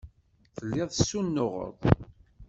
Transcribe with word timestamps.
Telliḍ 0.55 0.87
tessunuɣeḍ. 0.91 1.79